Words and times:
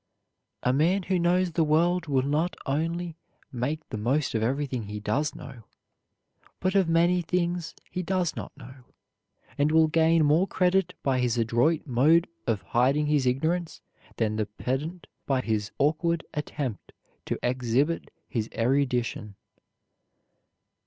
A 0.63 0.73
man 0.73 1.03
who 1.03 1.19
knows 1.19 1.51
the 1.51 1.63
world 1.63 2.07
will 2.07 2.23
not 2.23 2.55
only 2.65 3.17
make 3.51 3.87
the 3.89 3.99
most 3.99 4.33
of 4.33 4.41
everything 4.41 4.85
he 4.85 4.99
does 4.99 5.35
know, 5.35 5.61
but 6.59 6.73
of 6.73 6.89
many 6.89 7.21
things 7.21 7.75
he 7.87 8.01
does 8.01 8.35
not 8.35 8.51
know; 8.57 8.73
and 9.59 9.71
will 9.71 9.87
gain 9.87 10.25
more 10.25 10.47
credit 10.47 10.95
by 11.03 11.19
his 11.19 11.37
adroit 11.37 11.85
mode 11.85 12.27
of 12.47 12.63
hiding 12.63 13.05
his 13.05 13.27
ignorance, 13.27 13.79
than 14.17 14.37
the 14.37 14.47
pedant 14.47 15.05
by 15.27 15.39
his 15.39 15.69
awkward 15.77 16.25
attempt 16.33 16.93
to 17.25 17.37
exhibit 17.43 18.09
his 18.27 18.49
erudition. 18.55 19.35